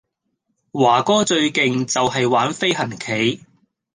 [0.71, 3.41] 華哥最勁就係玩飛行棋